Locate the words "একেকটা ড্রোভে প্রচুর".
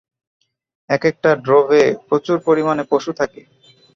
0.89-2.37